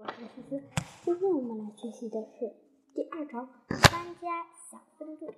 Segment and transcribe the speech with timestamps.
[0.00, 0.62] 我是思思，
[1.02, 2.54] 今天我们来学习的是
[2.94, 5.28] 第二章搬家小分队。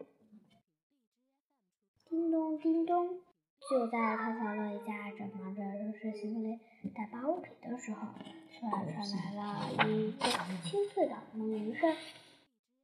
[2.06, 3.08] 叮咚叮咚，
[3.70, 6.58] 就在陶小乐一家正忙着收拾行李、
[6.94, 8.00] 打包物品的时候，
[8.60, 10.27] 突然传来了一个
[10.62, 11.96] 清脆的门铃声。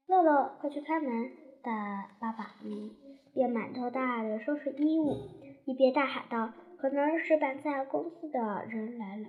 [0.06, 1.30] 乐乐，快去开门！
[1.62, 2.90] 大爸爸一
[3.34, 5.29] 边满头大汗的收拾衣物，
[5.66, 9.29] 一边大喊道：“可能是搬家公司的人来了。”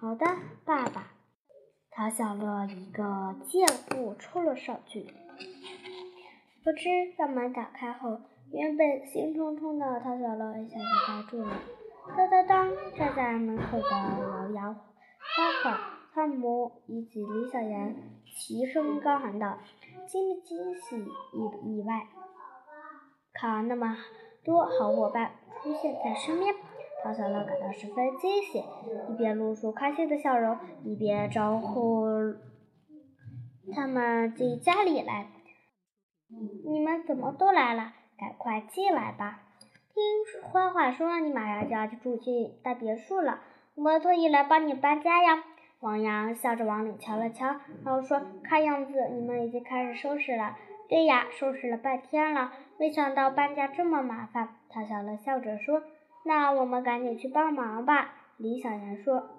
[0.00, 0.26] 好的，
[0.64, 1.07] 爸爸。
[2.10, 5.06] 小乐一个箭步冲了上去，
[6.64, 11.52] 不知大门打开后，原本兴冲冲的陶小乐一下子呆住了。
[12.16, 12.70] 当当当！
[12.96, 15.78] 站在门口的老杨、花花、
[16.14, 17.94] 汤姆以及李小妍
[18.24, 19.58] 齐声高喊道
[20.08, 22.06] ：“惊不惊喜，意不意外？
[23.34, 23.96] 看那么
[24.42, 26.54] 多好伙伴出现在身边。”
[27.08, 28.62] 陶小乐感到十分惊喜，
[29.08, 32.04] 一边露出开心的笑容，一边招呼
[33.72, 35.26] 他们进家里来。
[36.66, 37.94] 你们怎么都来了？
[38.18, 39.40] 赶快进来吧！
[39.94, 43.40] 听花花说你马上就要住进大别墅了，
[43.74, 45.42] 我们特意来帮你搬家呀。
[45.80, 47.46] 王阳笑着往里瞧了瞧，
[47.86, 50.58] 然后说：“看样子你们已经开始收拾了。
[50.90, 55.82] ”“对呀，收拾了半天了，没想到搬家这么麻烦。”唐小乐笑着说。
[56.28, 59.30] 那我们赶紧去帮忙吧，李小妍说。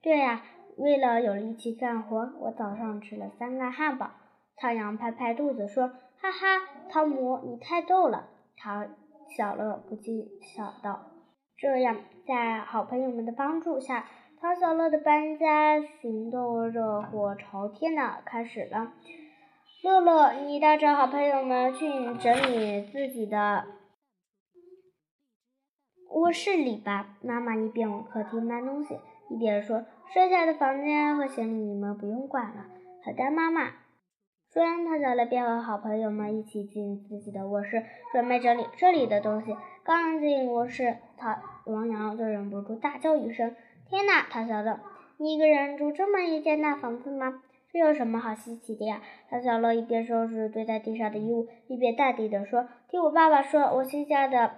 [0.00, 0.42] 对呀，
[0.78, 4.12] 为了有力气干活，我早上吃了三个汉堡。
[4.56, 8.88] 汤阳拍拍肚子说：“哈哈，汤姆，你太逗了。”唐
[9.36, 11.10] 小乐不禁笑道
[11.58, 14.06] ：“这样，在好朋友们的帮助下，
[14.40, 18.94] 唐小乐的搬家行动热火朝天的开始了。
[19.84, 21.86] 乐乐，你带着好朋友们去
[22.18, 23.66] 整理自己的。”
[26.10, 32.66] 卧室里吧，妈妈一边往客厅搬东西，一边说：“剩下的房间和行李你们不用管了。”
[33.04, 33.70] 好的，妈妈。
[34.50, 39.54] 说完，他小乐便和好朋友们一起进自己的卧室，准备整理这里的东西。
[39.84, 43.54] 刚进卧室，他王阳就忍不住大叫一声
[43.88, 44.80] ：“天哪！”他小乐，
[45.18, 47.42] 你一个人住这么一间大房子吗？
[47.70, 49.02] 这有什么好稀奇的呀？
[49.28, 54.52] 他小乐一边收拾堆在地上的衣物，一边淡定地说：“听我爸爸说，我新家的。”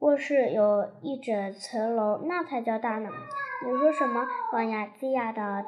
[0.00, 3.10] 卧室有一整层楼，那才叫大呢！
[3.66, 4.28] 你说什么？
[4.52, 5.66] 王雅惊讶的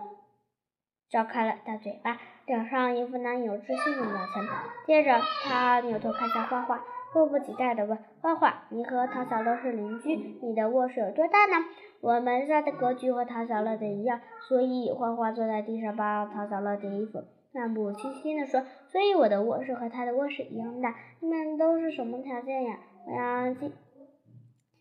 [1.08, 4.48] 张开了大嘴巴，脸上一副难以置信的表情。
[4.86, 6.80] 接着，他扭头看向花花，
[7.12, 11.66] 迫不及待的问：“花花，你和唐小乐是邻居，你的卧室有多大呢？”
[12.00, 20.94] 我们家的格局和唐小乐的一样，所以花花坐在地上帮唐小乐叠衣服，漫不经心的说：“所以我的卧室和他的卧室一样大。
[21.18, 23.72] 你们都是什么条件呀？”王雅惊。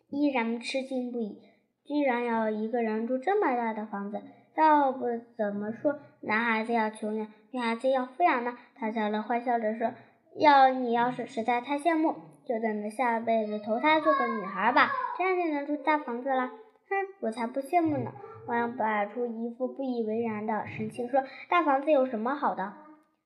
[0.09, 1.40] 依然吃惊不已，
[1.86, 4.22] 居然要一个人住这么大的房子，
[4.56, 5.06] 要不
[5.38, 8.58] 怎么说男孩子要穷养，女孩子要富养呢？
[8.75, 9.92] 他笑了坏笑着说
[10.36, 12.16] ：“要你要是实在太羡慕，
[12.46, 16.52] 就等着下辈子投胎做个女孩吧，这样就能住大房子了。”
[16.90, 18.12] 哼，我才不羡慕呢！
[18.48, 22.74] 王阳摆出一副不以为然的神情说：“大房子有什么好的？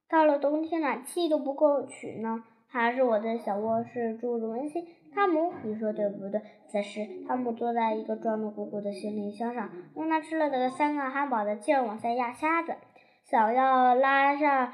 [0.09, 2.43] 到了冬天，暖气都不够取呢。
[2.73, 6.41] 还是我的小卧室住着温馨。”汤姆，你说对不对？
[6.67, 12.73] 此时，汤姆坐在一个装得鼓鼓的行李箱上，用他吃了的三个汉堡的劲儿往下压虾子，
[13.23, 14.73] 想要拉上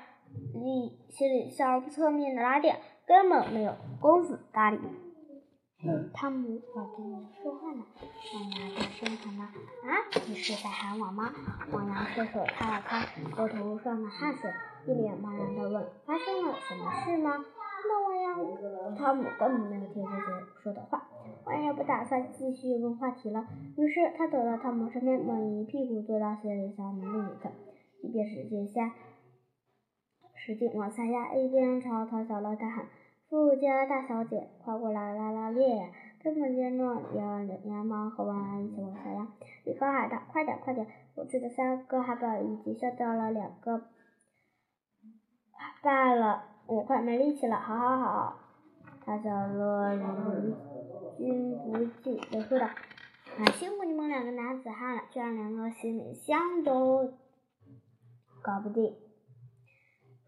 [0.54, 4.80] 离行李箱侧面的拉链，根本没有功夫搭理。
[6.14, 7.84] 汤姆，我跟你说话呢！
[8.34, 9.44] 王阳大声喊道
[9.84, 9.92] ：“啊，
[10.28, 11.34] 你是在喊我吗？”
[11.72, 13.06] 王阳伸手擦了擦
[13.36, 14.50] 额头上的汗水，
[14.88, 17.44] 一脸茫然地问：“发生了什么事吗？”
[17.94, 21.08] 我要，汤姆根本没有听姐姐说的话，
[21.46, 23.46] 我也不打算继续问话题了。
[23.78, 27.50] 于是他走到汤姆身边，猛一屁股坐到行李箱的另一侧，
[28.02, 28.94] 一边使劲下，
[30.36, 32.86] 使劲往下压，一边朝唐小乐大喊
[33.30, 35.90] ：“富家大小姐，快过来拉拉链呀！”
[36.22, 39.28] 根本见状，连连忙和王安一起往下压。
[39.64, 40.86] 李高喊道：“快点，快点！
[41.16, 43.84] 我吃的三个汉堡已经消掉了两个
[45.82, 48.40] 半了。”我快没力气了，好好好，
[49.04, 50.56] 唐小乐忍
[51.18, 52.68] 俊不禁地说道
[53.40, 57.12] ：“啊，辛苦你们两个男子汉了，居然连个行李箱都
[58.44, 58.96] 搞不定。”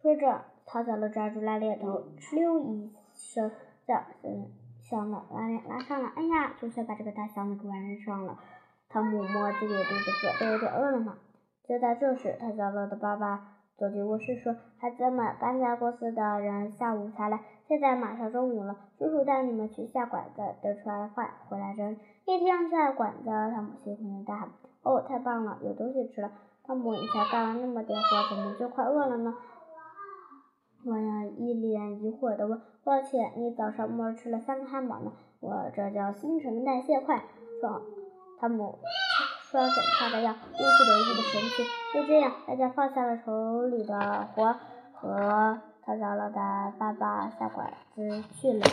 [0.02, 3.52] 说着，唐小乐抓住拉链头，哧溜一声
[3.86, 4.04] 将
[4.80, 6.12] 箱的拉链拉上了。
[6.16, 8.40] 哎呀，总算把这个大箱子给完上了。
[8.90, 11.20] 汤姆摸自己的肚子说：“都有点饿了呢。”
[11.70, 13.60] 就在这时，唐小乐的爸爸。
[13.82, 18.76] 走进卧室说：“孩子们，搬家公司的人下午才来，现在马上中午了。
[19.00, 21.98] 叔叔带你们去下馆子，等出来饭回来蒸。”
[22.28, 24.50] 一听下馆子，汤姆兴奋地大喊
[24.86, 26.32] ：“哦，太棒了，有东西吃了。
[26.64, 29.36] 汤姆，你才干了那么点活，怎么就快饿了呢？
[30.84, 32.62] 诺亚一脸疑惑地问。
[32.84, 35.12] 抱歉，你早上默吃了三个汉堡呢。
[35.40, 37.24] 我这叫新陈代谢快。
[37.60, 37.82] 双
[38.40, 38.78] 汤姆
[39.52, 41.66] 双手叉着腰，露出得意的神情。
[41.94, 44.56] 就这样，大家放下了手里的活，
[44.94, 46.40] 和淘早了的
[46.80, 48.66] 爸爸下馆子去了。